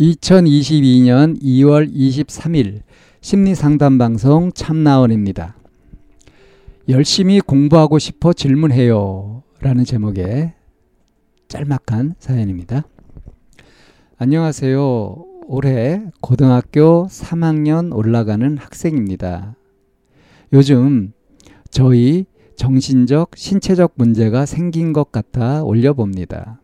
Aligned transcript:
2022년 0.00 1.42
2월 1.42 1.92
23일 1.92 2.82
심리상담방송 3.20 4.52
참나원입니다. 4.52 5.56
열심히 6.88 7.40
공부하고 7.40 7.98
싶어 7.98 8.32
질문해요. 8.32 9.42
라는 9.60 9.84
제목의 9.84 10.54
짤막한 11.48 12.14
사연입니다. 12.20 12.84
안녕하세요. 14.18 15.24
올해 15.48 16.02
고등학교 16.20 17.08
3학년 17.08 17.92
올라가는 17.92 18.56
학생입니다. 18.56 19.56
요즘 20.52 21.12
저희 21.70 22.26
정신적, 22.54 23.32
신체적 23.34 23.94
문제가 23.96 24.46
생긴 24.46 24.92
것 24.92 25.10
같아 25.10 25.64
올려봅니다. 25.64 26.60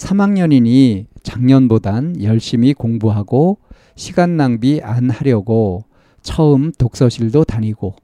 3학년이니 0.00 1.06
작년보단 1.22 2.22
열심히 2.22 2.72
공부하고 2.72 3.58
시간 3.96 4.36
낭비 4.38 4.80
안 4.82 5.10
하려고 5.10 5.84
처음 6.22 6.72
독서실도 6.72 7.44
다니고 7.44 7.94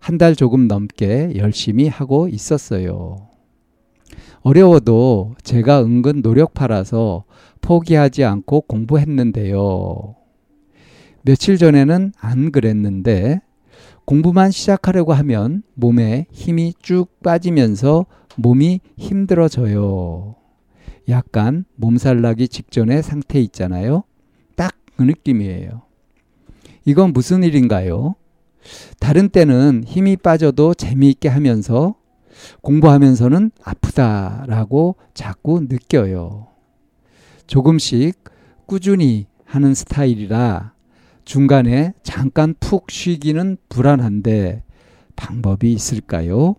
한 0.00 0.18
달 0.18 0.34
조금 0.34 0.66
넘게 0.68 1.34
열심히 1.36 1.88
하고 1.88 2.28
있었어요. 2.28 3.28
어려워도 4.42 5.36
제가 5.42 5.82
은근 5.82 6.20
노력파라서 6.20 7.24
포기하지 7.62 8.24
않고 8.24 8.62
공부했는데요. 8.62 10.16
며칠 11.22 11.56
전에는 11.56 12.12
안 12.18 12.52
그랬는데 12.52 13.40
공부만 14.04 14.50
시작하려고 14.50 15.14
하면 15.14 15.62
몸에 15.72 16.26
힘이 16.30 16.74
쭉 16.82 17.06
빠지면서 17.22 18.04
몸이 18.36 18.80
힘들어져요. 18.98 20.43
약간 21.08 21.64
몸살 21.76 22.20
나기 22.20 22.48
직전의 22.48 23.02
상태 23.02 23.40
있잖아요. 23.40 24.04
딱 24.56 24.74
그 24.96 25.02
느낌이에요. 25.02 25.82
이건 26.84 27.12
무슨 27.12 27.42
일인가요? 27.42 28.14
다른 28.98 29.28
때는 29.28 29.84
힘이 29.86 30.16
빠져도 30.16 30.74
재미있게 30.74 31.28
하면서 31.28 31.94
공부하면서는 32.62 33.50
아프다라고 33.62 34.96
자꾸 35.14 35.66
느껴요. 35.68 36.48
조금씩 37.46 38.22
꾸준히 38.66 39.26
하는 39.44 39.74
스타일이라 39.74 40.72
중간에 41.24 41.92
잠깐 42.02 42.54
푹 42.60 42.90
쉬기는 42.90 43.56
불안한데 43.68 44.62
방법이 45.16 45.72
있을까요? 45.72 46.56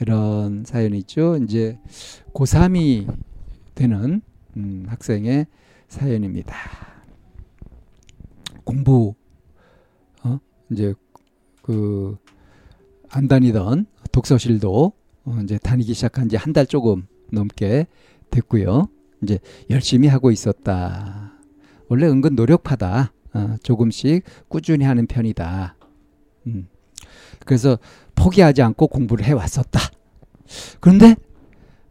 네, 0.00 0.04
이런 0.04 0.64
사연이죠. 0.64 1.38
이제 1.44 1.78
고3이 2.32 3.06
되는 3.74 4.22
음, 4.56 4.84
학생의 4.88 5.46
사연입니다. 5.88 6.56
공부 8.64 9.14
어? 10.24 10.38
이제 10.70 10.94
그 11.62 12.16
안 13.12 13.26
다니던 13.26 13.86
독서실도 14.12 14.92
어, 15.24 15.38
이제 15.42 15.58
다니기 15.58 15.94
시작한 15.94 16.28
지 16.28 16.36
한 16.36 16.52
달 16.52 16.64
조금 16.66 17.06
넘게 17.32 17.86
됐고요. 18.30 18.88
이제 19.22 19.38
열심히 19.68 20.06
하고 20.08 20.30
있었다. 20.30 21.32
원래 21.88 22.06
은근 22.06 22.36
노력하다. 22.36 23.12
어, 23.34 23.56
조금씩 23.64 24.22
꾸준히 24.48 24.84
하는 24.84 25.06
편이다. 25.08 25.74
음. 26.46 26.68
그래서 27.44 27.78
포기하지 28.20 28.60
않고 28.60 28.88
공부를 28.88 29.24
해 29.24 29.32
왔었다. 29.32 29.80
그런데 30.80 31.16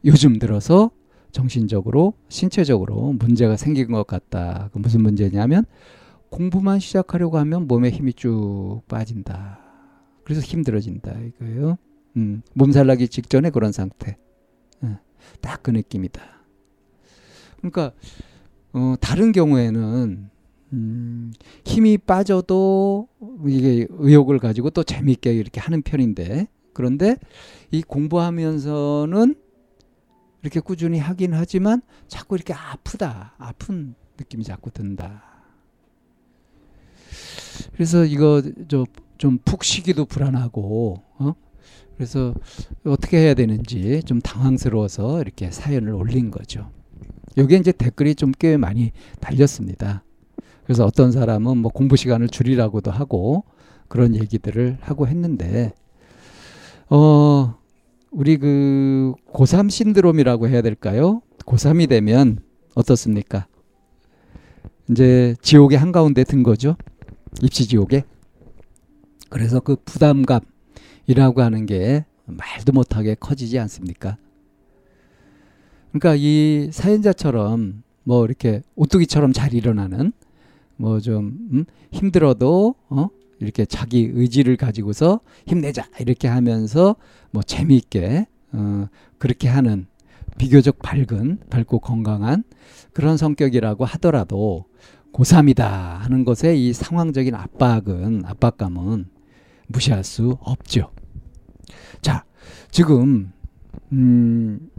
요즘 0.06 0.38
들어서 0.38 0.92
정신적으로, 1.32 2.14
신체적으로 2.30 3.14
문제가 3.14 3.58
생긴 3.58 3.92
것 3.92 4.06
같다. 4.06 4.70
그 4.72 4.78
무슨 4.78 5.02
문제냐면 5.02 5.66
공부만 6.30 6.80
시작하려고 6.80 7.40
하면 7.40 7.68
몸에 7.68 7.90
힘이 7.90 8.14
쭉 8.14 8.82
빠진다. 8.88 9.60
그래서 10.24 10.42
힘들어진다 10.42 11.12
이거예요. 11.20 11.78
음, 12.18 12.44
몸살 12.54 12.86
나기 12.86 13.08
직전에 13.08 13.50
그런 13.50 13.72
상태. 13.72 14.18
어, 14.82 14.98
딱그 15.42 15.72
느낌이다. 15.72 16.22
그러니까 17.58 17.92
어, 18.74 18.96
다른 19.02 19.32
경우에는 19.32 20.30
음, 20.74 21.34
힘이 21.66 21.98
빠져도 21.98 23.08
이게 23.48 23.88
의욕을 23.90 24.40
가지고 24.40 24.70
또 24.70 24.84
재미있게 24.84 25.34
이렇게 25.34 25.60
하는 25.60 25.82
편인데 25.82 26.48
그런데 26.74 27.18
이 27.72 27.82
공부하면서는 27.82 29.36
이렇게 30.42 30.60
꾸준히 30.60 31.00
하긴 31.00 31.34
하지만 31.34 31.82
자꾸 32.08 32.36
이렇게 32.36 32.54
아프다. 32.54 33.34
아픈 33.38 33.96
느낌이 34.18 34.44
자꾸 34.44 34.72
든다. 34.72 35.24
그래서 37.74 38.06
이거 38.06 38.42
좀푹 39.18 39.64
쉬기도 39.64 40.06
불안하고, 40.06 41.04
어? 41.18 41.34
그래서 41.96 42.34
어떻게 42.86 43.18
해야 43.18 43.34
되는지 43.34 44.04
좀 44.04 44.22
당황스러워서 44.22 45.22
이렇게 45.22 45.52
사연을 45.52 45.94
올린 45.94 46.32
거죠. 46.32 46.72
여기에 47.36 47.58
이제 47.58 47.72
댓글이 47.74 48.16
좀 48.16 48.32
꽤 48.40 48.56
많이 48.56 48.92
달렸습니다. 49.20 50.04
그래서 50.70 50.86
어떤 50.86 51.12
사람은 51.12 51.58
뭐 51.58 51.72
공부 51.72 51.96
시간을 51.96 52.28
줄이라고도 52.28 52.92
하고 52.92 53.44
그런 53.88 54.14
얘기들을 54.16 54.78
하고 54.82 55.08
했는데, 55.08 55.74
어, 56.92 57.56
우리 58.12 58.38
그 58.38 59.16
고3 59.34 59.72
신드롬이라고 59.72 60.48
해야 60.48 60.62
될까요? 60.62 61.24
고3이 61.40 61.90
되면 61.90 62.44
어떻습니까? 62.76 63.48
이제 64.92 65.36
지옥의 65.42 65.80
한가운데 65.80 66.24
든 66.24 66.44
거죠. 66.44 66.78
입시 67.42 67.68
지옥에. 67.68 68.04
그래서 69.32 69.62
그 69.62 69.76
부담감이라고 69.76 71.42
하는 71.42 71.66
게 71.66 72.06
말도 72.26 72.74
못하게 72.74 73.16
커지지 73.16 73.58
않습니까? 73.58 74.18
그러니까 75.94 76.14
이 76.16 76.70
사연자처럼 76.72 77.82
뭐 78.04 78.24
이렇게 78.24 78.62
오뚜기처럼 78.76 79.34
잘 79.34 79.56
일어나는 79.56 80.14
뭐좀 80.80 81.38
음? 81.52 81.66
힘들어도 81.92 82.76
어? 82.90 83.10
이렇게 83.40 83.66
자기 83.66 84.10
의지를 84.14 84.58
가지고서 84.58 85.20
힘내자 85.46 85.86
이렇게 86.00 86.28
하면서 86.28 86.96
뭐 87.32 87.44
재미있게 87.44 88.28
어 88.52 88.88
그렇게 89.18 89.48
하는 89.48 89.88
비교적 90.38 90.80
밝은 90.80 91.40
밝고 91.50 91.80
건강한 91.80 92.44
그런 92.94 93.18
성격이라고 93.18 93.86
하더라도 93.86 94.66
고3이다 95.14 95.60
하는 95.60 96.24
것에 96.24 96.56
이 96.56 96.74
상황적인 96.74 97.36
압박은 97.36 98.24
압박감은 98.26 99.08
무시할 99.68 100.04
수 100.04 100.38
없죠. 100.42 100.92
자, 102.02 102.26
지금 102.72 103.32
음 103.92 104.70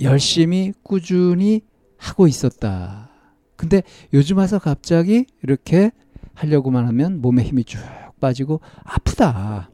열심히 0.00 0.72
꾸준히 0.82 1.62
하고 1.96 2.26
있었다. 2.26 3.10
근데 3.58 3.82
요즘 4.14 4.38
와서 4.38 4.60
갑자기 4.60 5.26
이렇게 5.42 5.90
하려고만 6.34 6.86
하면 6.86 7.20
몸에 7.20 7.42
힘이 7.42 7.64
쭉 7.64 7.80
빠지고 8.20 8.60
아프다. 8.84 9.70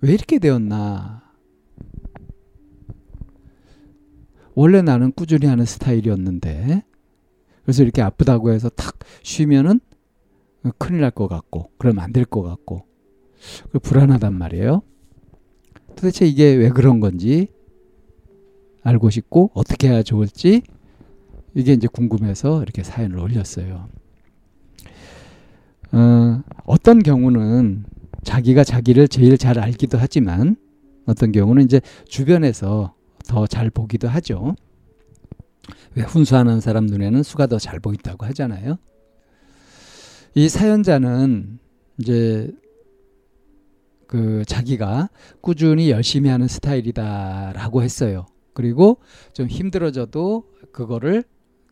왜 0.00 0.12
이렇게 0.12 0.40
되었나? 0.40 1.22
원래 4.56 4.82
나는 4.82 5.12
꾸준히 5.12 5.46
하는 5.46 5.64
스타일이었는데 5.64 6.82
그래서 7.62 7.82
이렇게 7.84 8.02
아프다고 8.02 8.50
해서 8.52 8.68
탁 8.70 8.98
쉬면은 9.22 9.78
큰일 10.78 11.00
날 11.00 11.10
것 11.12 11.28
같고 11.28 11.70
그러면 11.78 12.02
안 12.04 12.12
될 12.12 12.24
것 12.24 12.42
같고 12.42 12.86
불안하단 13.82 14.34
말이에요. 14.34 14.82
도대체 15.94 16.26
이게 16.26 16.54
왜 16.54 16.70
그런 16.70 16.98
건지 16.98 17.46
알고 18.82 19.10
싶고 19.10 19.52
어떻게 19.54 19.88
해야 19.90 20.02
좋을지 20.02 20.62
이게 21.54 21.72
이제 21.72 21.86
궁금해서 21.86 22.62
이렇게 22.62 22.82
사연을 22.82 23.18
올렸어요. 23.18 23.88
어, 25.92 26.42
어떤 26.64 27.02
경우는 27.02 27.84
자기가 28.24 28.64
자기를 28.64 29.08
제일 29.08 29.38
잘 29.38 29.58
알기도 29.58 29.98
하지만 29.98 30.56
어떤 31.06 31.30
경우는 31.32 31.64
이제 31.64 31.80
주변에서 32.08 32.94
더 33.26 33.46
잘 33.46 33.70
보기도 33.70 34.08
하죠. 34.08 34.54
왜 35.94 36.02
훈수하는 36.02 36.60
사람 36.60 36.86
눈에는 36.86 37.22
수가 37.22 37.46
더 37.46 37.58
잘 37.58 37.80
보인다고 37.80 38.26
하잖아요. 38.26 38.76
이 40.34 40.48
사연자는 40.48 41.58
이제 42.00 42.50
그 44.08 44.44
자기가 44.46 45.08
꾸준히 45.40 45.90
열심히 45.90 46.28
하는 46.28 46.48
스타일이다라고 46.48 47.82
했어요. 47.82 48.26
그리고 48.52 48.98
좀 49.32 49.46
힘들어져도 49.46 50.44
그거를 50.72 51.24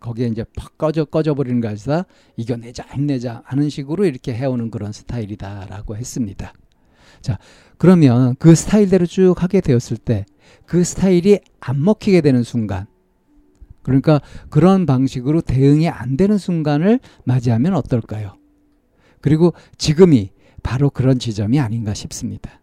거기에 0.03 0.27
이제 0.27 0.45
팍 0.57 0.77
꺼져 0.77 1.05
꺼져 1.05 1.35
버리는 1.35 1.61
거 1.61 1.69
아니라 1.69 2.05
이겨내자 2.37 2.85
힘내자 2.93 3.43
하는 3.45 3.71
식으로 3.71 4.05
이렇게 4.05 4.35
해오는 4.35 4.71
그런 4.71 4.93
스타일이다라고 4.93 5.97
했습니다. 5.97 6.53
자 7.21 7.39
그러면 7.79 8.37
그 8.39 8.55
스타일대로 8.55 9.07
쭉 9.07 9.35
하게 9.43 9.61
되었을 9.61 9.97
때 9.97 10.27
그 10.67 10.85
스타일이 10.85 11.41
안 11.61 11.83
먹히게 11.83 12.21
되는 12.21 12.43
순간 12.43 12.87
그러니까 13.83 14.21
그런 14.49 14.87
방식으로 14.87 15.41
대응이 15.41 15.89
안 15.89 16.17
되는 16.17 16.39
순간을 16.39 17.01
맞이하면 17.25 17.75
어떨까요? 17.75 18.37
그리고 19.21 19.55
지금이 19.77 20.31
바로 20.63 20.89
그런 20.89 21.19
지점이 21.19 21.59
아닌가 21.59 21.93
싶습니다. 21.93 22.61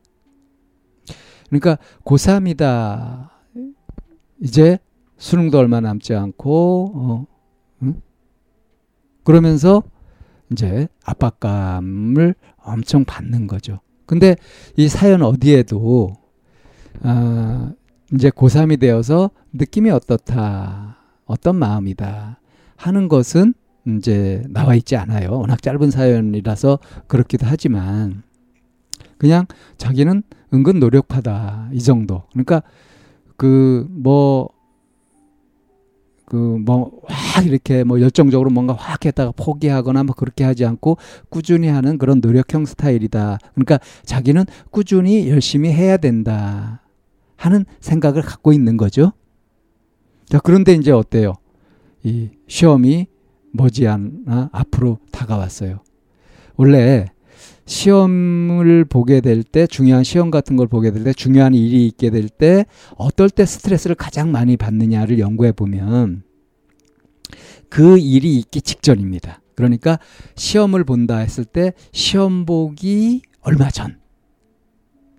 그러니까 1.50 1.77
고3이다. 2.06 3.30
이제 4.41 4.80
수능도 5.19 5.60
얼마 5.60 5.80
남지 5.81 6.16
않고, 6.16 6.92
어, 6.95 7.25
응? 7.83 8.01
그러면서 9.24 9.83
이제 10.51 10.88
압박감을 11.04 12.33
엄청 12.57 13.06
받는 13.06 13.45
거죠. 13.45 13.80
근데 14.07 14.36
이 14.75 14.88
사연 14.88 15.21
어디에도, 15.21 16.13
아, 17.04 17.71
이제 18.13 18.31
고3이 18.31 18.80
되어서 18.80 19.30
느낌이 19.54 19.92
어떻다, 19.92 20.98
어떤 21.25 21.57
마음이다 21.57 22.39
하는 22.75 23.07
것은 23.07 23.54
이제 23.98 24.42
나와 24.50 24.74
있지 24.74 24.95
않아요. 24.95 25.31
워낙 25.31 25.62
짧은 25.62 25.92
사연이라서 25.92 26.80
그렇기도 27.07 27.45
하지만 27.48 28.24
그냥 29.18 29.45
자기는 29.77 30.24
은근 30.54 30.80
노력하다 30.80 31.69
이 31.74 31.80
정도. 31.81 32.24
그러니까 32.31 32.63
그뭐 33.38 34.50
그 36.29 36.59
뭐 36.59 37.01
확 37.39 37.45
이렇게 37.45 37.83
뭐 37.83 38.01
열정적으로 38.01 38.49
뭔가 38.49 38.73
확 38.73 39.05
했다가 39.05 39.31
포기하거나 39.35 40.03
뭐 40.03 40.15
그렇게 40.15 40.43
하지 40.43 40.65
않고 40.65 40.97
꾸준히 41.29 41.67
하는 41.67 41.97
그런 41.97 42.19
노력형 42.21 42.65
스타일이다. 42.65 43.37
그러니까 43.53 43.79
자기는 44.03 44.45
꾸준히 44.71 45.29
열심히 45.29 45.71
해야 45.71 45.97
된다 45.97 46.81
하는 47.35 47.65
생각을 47.79 48.21
갖고 48.21 48.51
있는 48.51 48.77
거죠. 48.77 49.13
자, 50.25 50.39
그런데 50.39 50.73
이제 50.73 50.91
어때요? 50.91 51.33
이 52.03 52.29
시험이 52.47 53.07
머지않아 53.51 54.49
앞으로 54.51 54.99
다가왔어요. 55.11 55.79
원래 56.55 57.07
시험을 57.69 58.83
보게 58.83 59.21
될 59.21 59.44
때, 59.44 59.68
중요한 59.68 60.04
시험 60.04 60.31
같은 60.31 60.56
걸 60.56 60.68
보게 60.68 60.92
될 60.92 61.04
때, 61.04 61.13
중요한 61.13 61.54
일이 61.54 61.86
있게 61.86 62.10
될 62.10 62.27
때, 62.27 62.66
어떨 62.98 63.30
때 63.30 63.45
스트레스를 63.45 63.95
가장 63.95 64.31
많이 64.31 64.57
받느냐를 64.57 65.19
연구해 65.19 65.51
보면 65.51 66.24
그 67.69 68.00
일이 68.00 68.38
있기 68.38 68.63
직전입니다. 68.63 69.42
그러니까 69.54 70.00
시험을 70.36 70.83
본다 70.83 71.18
했을 71.18 71.45
때 71.45 71.74
시험 71.92 72.48
보기 72.48 73.21
얼마 73.42 73.69
전, 73.69 74.00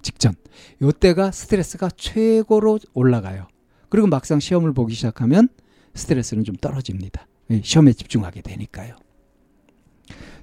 직전. 0.03 0.35
요때가 0.83 1.31
스트레스가 1.31 1.89
최고로 1.97 2.81
올라가요. 2.95 3.47
그리고 3.89 4.09
막상 4.09 4.41
시험을 4.41 4.75
보기 4.75 4.95
시작하면 4.95 5.49
스트레스는 5.95 6.43
좀 6.43 6.57
떨어집니다. 6.57 7.29
시험에 7.63 7.93
집중하게 7.93 8.43
되니까요. 8.43 8.97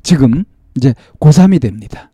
지금 0.03 0.45
이제 0.77 0.93
고3이 1.19 1.59
됩니다. 1.59 2.11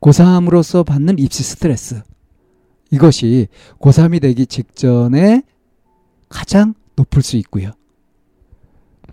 고3으로서 0.00 0.86
받는 0.86 1.18
입시 1.18 1.42
스트레스. 1.42 2.02
이것이 2.90 3.48
고3이 3.80 4.22
되기 4.22 4.46
직전에 4.46 5.42
가장 6.28 6.74
높을 6.96 7.22
수 7.22 7.36
있고요. 7.36 7.72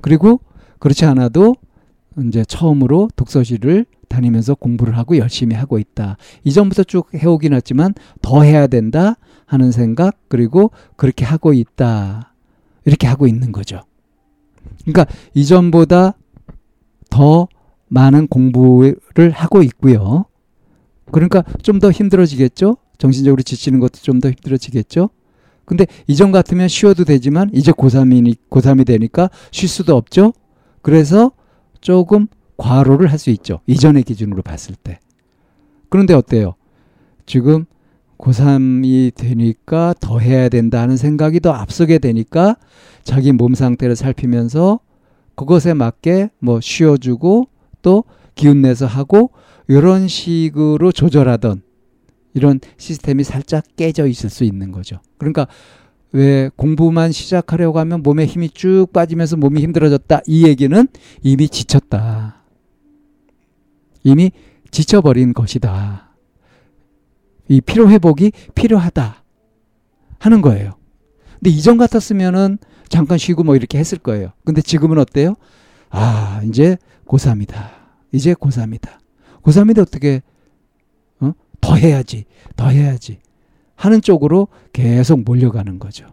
그리고 0.01 0.39
그렇지 0.79 1.05
않아도 1.05 1.55
이제 2.27 2.45
처음으로 2.45 3.09
독서실을 3.15 3.85
다니면서 4.07 4.55
공부를 4.55 4.97
하고 4.97 5.17
열심히 5.17 5.55
하고 5.55 5.79
있다. 5.79 6.17
이전부터 6.43 6.83
쭉 6.83 7.13
해오긴 7.13 7.53
했지만 7.53 7.93
더 8.21 8.43
해야 8.43 8.67
된다 8.67 9.15
하는 9.45 9.71
생각 9.71 10.17
그리고 10.27 10.71
그렇게 10.95 11.25
하고 11.25 11.53
있다. 11.53 12.33
이렇게 12.85 13.07
하고 13.07 13.27
있는 13.27 13.51
거죠. 13.51 13.81
그러니까 14.83 15.07
이전보다 15.33 16.13
더 17.09 17.47
많은 17.87 18.27
공부를 18.27 19.31
하고 19.31 19.61
있고요. 19.63 20.25
그러니까 21.11 21.43
좀 21.63 21.79
더 21.79 21.91
힘들어지겠죠? 21.91 22.77
정신적으로 22.97 23.41
지치는 23.43 23.79
것도 23.79 23.99
좀 24.01 24.19
더 24.19 24.29
힘들어지겠죠? 24.29 25.09
근데 25.65 25.87
이전 26.07 26.31
같으면 26.31 26.67
쉬어도 26.67 27.05
되지만 27.05 27.49
이제 27.53 27.71
고3이니, 27.71 28.35
고3이 28.49 28.85
되니까 28.85 29.29
쉴 29.51 29.67
수도 29.69 29.95
없죠? 29.95 30.33
그래서 30.81 31.31
조금 31.81 32.27
과로를 32.57 33.11
할 33.11 33.17
수 33.19 33.29
있죠. 33.31 33.59
이전의 33.67 34.03
기준으로 34.03 34.41
봤을 34.43 34.75
때. 34.75 34.99
그런데 35.89 36.13
어때요? 36.13 36.53
지금 37.25 37.65
고3이 38.17 39.13
되니까 39.15 39.93
더 39.99 40.19
해야 40.19 40.47
된다 40.49 40.85
는 40.85 40.97
생각이 40.97 41.39
더 41.39 41.51
앞서게 41.51 41.97
되니까 41.97 42.55
자기 43.03 43.31
몸 43.31 43.55
상태를 43.55 43.95
살피면서 43.95 44.79
그것에 45.35 45.73
맞게 45.73 46.29
뭐 46.39 46.59
쉬어주고 46.61 47.47
또 47.81 48.03
기운 48.35 48.61
내서 48.61 48.85
하고 48.85 49.31
이런 49.67 50.07
식으로 50.07 50.91
조절하던 50.91 51.61
이런 52.33 52.59
시스템이 52.77 53.23
살짝 53.23 53.63
깨져 53.75 54.07
있을 54.07 54.29
수 54.29 54.43
있는 54.43 54.71
거죠. 54.71 54.99
그러니까 55.17 55.47
왜 56.11 56.49
공부만 56.55 57.11
시작하려고 57.11 57.79
하면 57.79 58.01
몸에 58.03 58.25
힘이 58.25 58.49
쭉 58.49 58.87
빠지면서 58.93 59.37
몸이 59.37 59.61
힘들어졌다. 59.61 60.21
이 60.27 60.47
얘기는 60.47 60.87
이미 61.21 61.49
지쳤다. 61.49 62.43
이미 64.03 64.31
지쳐버린 64.71 65.33
것이다. 65.33 66.13
이 67.47 67.61
피로 67.61 67.89
회복이 67.89 68.31
필요하다 68.53 69.23
하는 70.19 70.41
거예요. 70.41 70.71
근데 71.39 71.49
이전 71.49 71.77
같았으면은 71.77 72.57
잠깐 72.89 73.17
쉬고 73.17 73.43
뭐 73.43 73.55
이렇게 73.55 73.77
했을 73.77 73.97
거예요. 73.97 74.31
근데 74.43 74.61
지금은 74.61 74.97
어때요? 74.97 75.35
아, 75.89 76.41
이제 76.45 76.77
고3이다. 77.07 77.69
이제 78.11 78.33
고3이다. 78.33 78.97
고3인데 79.43 79.79
어떻게 79.79 80.21
어? 81.19 81.33
더 81.61 81.75
해야지. 81.75 82.25
더 82.55 82.69
해야지. 82.69 83.19
하는 83.75 84.01
쪽으로 84.01 84.47
계속 84.73 85.23
몰려가는 85.23 85.79
거죠. 85.79 86.07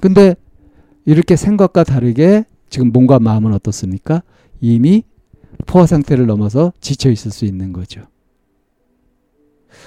근데 0.00 0.34
이렇게 1.04 1.36
생각과 1.36 1.84
다르게 1.84 2.44
지금 2.70 2.92
몸과 2.92 3.18
마음은 3.18 3.52
어떻습니까? 3.52 4.22
이미 4.60 5.04
포화 5.66 5.86
상태를 5.86 6.26
넘어서 6.26 6.72
지쳐 6.80 7.10
있을 7.10 7.30
수 7.30 7.44
있는 7.44 7.72
거죠. 7.72 8.02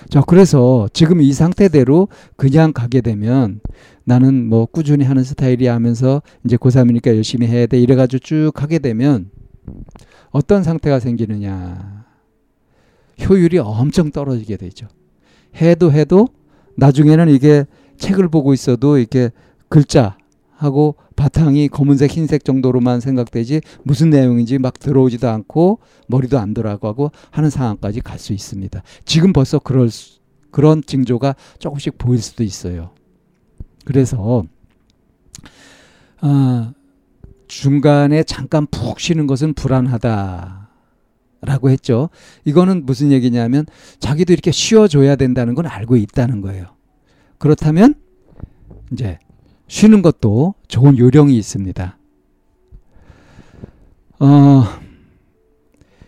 자, 0.09 0.21
그래서 0.21 0.87
지금 0.93 1.21
이 1.21 1.31
상태대로 1.33 2.07
그냥 2.35 2.73
가게 2.73 3.01
되면 3.01 3.59
나는 4.03 4.47
뭐 4.47 4.65
꾸준히 4.65 5.05
하는 5.05 5.23
스타일이 5.23 5.67
하면서 5.67 6.21
이제 6.45 6.57
고3이니까 6.57 7.15
열심히 7.15 7.47
해야 7.47 7.65
돼. 7.65 7.79
이래가지고 7.79 8.19
쭉 8.19 8.51
하게 8.55 8.79
되면 8.79 9.29
어떤 10.31 10.63
상태가 10.63 10.99
생기느냐. 10.99 12.05
효율이 13.29 13.59
엄청 13.59 14.11
떨어지게 14.11 14.57
되죠. 14.57 14.87
해도 15.55 15.91
해도 15.91 16.27
나중에는 16.77 17.29
이게 17.29 17.65
책을 17.97 18.29
보고 18.29 18.53
있어도 18.53 18.97
이렇게 18.97 19.29
글자 19.69 20.17
하고 20.55 20.95
바탕이 21.15 21.67
검은색 21.67 22.11
흰색 22.11 22.43
정도로만 22.43 22.99
생각되지 22.99 23.61
무슨 23.83 24.09
내용인지 24.09 24.57
막 24.59 24.79
들어오지도 24.79 25.29
않고 25.29 25.79
머리도 26.07 26.39
안 26.39 26.53
돌아가고 26.53 27.11
하는 27.29 27.49
상황까지 27.49 28.01
갈 28.01 28.17
수 28.17 28.33
있습니다. 28.33 28.81
지금 29.05 29.33
벌써 29.33 29.59
그럴 29.59 29.89
수, 29.89 30.19
그런 30.51 30.83
징조가 30.83 31.35
조금씩 31.59 31.97
보일 31.97 32.21
수도 32.21 32.43
있어요. 32.43 32.91
그래서 33.91 34.45
아, 36.21 36.71
중간에 37.47 38.23
잠깐 38.23 38.65
푹 38.67 39.01
쉬는 39.01 39.27
것은 39.27 39.53
불안하다. 39.53 40.69
라고 41.41 41.71
했죠. 41.71 42.09
이거는 42.45 42.85
무슨 42.85 43.11
얘기냐면 43.11 43.65
자기도 43.99 44.31
이렇게 44.31 44.51
쉬어줘야 44.51 45.15
된다는 45.17 45.55
건 45.55 45.65
알고 45.65 45.97
있다는 45.97 46.39
거예요. 46.39 46.67
그렇다면 47.37 47.95
이제 48.93 49.17
쉬는 49.67 50.03
것도 50.03 50.53
좋은 50.67 50.97
요령이 50.97 51.35
있습니다. 51.35 51.97
어, 54.19 54.63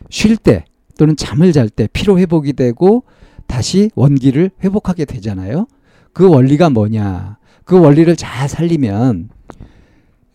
쉴 0.10 0.38
때 0.38 0.66
또는 1.00 1.18
잠을 1.18 1.52
잘 1.52 1.68
때 1.68 1.90
피로 1.92 2.20
회복이 2.20 2.54
되고 2.54 3.04
다시 3.48 3.90
원기를 3.96 4.52
회복하게 4.64 5.06
되잖아요. 5.06 5.66
그 6.14 6.30
원리가 6.30 6.70
뭐냐? 6.70 7.38
그 7.66 7.80
원리를 7.80 8.16
잘 8.16 8.50
살리면 8.50 9.30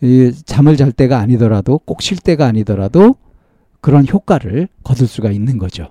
이 0.00 0.32
잠을 0.44 0.76
잘 0.76 0.92
때가 0.92 1.18
아니더라도 1.18 1.78
꼭 1.78 2.00
쉴 2.02 2.18
때가 2.18 2.46
아니더라도 2.46 3.16
그런 3.80 4.06
효과를 4.06 4.68
거둘 4.82 5.06
수가 5.06 5.30
있는 5.30 5.58
거죠. 5.58 5.88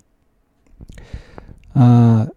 아, 1.73 2.27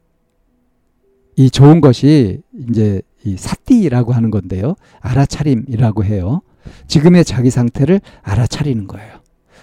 이 1.37 1.51
좋은 1.51 1.81
것이 1.81 2.43
이제 2.69 3.03
이 3.25 3.37
사띠라고 3.37 4.13
하는 4.13 4.31
건데요. 4.31 4.75
알아차림이라고 5.01 6.05
해요. 6.05 6.43
지금의 6.87 7.25
자기 7.25 7.51
상태를 7.51 8.01
알아차리는 8.23 8.87
거예요. 8.87 9.21